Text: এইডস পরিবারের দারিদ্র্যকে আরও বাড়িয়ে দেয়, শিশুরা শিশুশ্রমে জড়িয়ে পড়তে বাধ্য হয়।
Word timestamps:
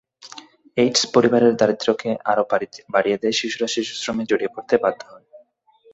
এইডস 0.77 1.01
পরিবারের 1.13 1.53
দারিদ্র্যকে 1.55 2.09
আরও 2.31 2.43
বাড়িয়ে 2.93 3.19
দেয়, 3.21 3.35
শিশুরা 3.39 3.67
শিশুশ্রমে 3.73 4.23
জড়িয়ে 4.29 4.53
পড়তে 4.55 4.75
বাধ্য 4.83 5.01
হয়। 5.09 5.25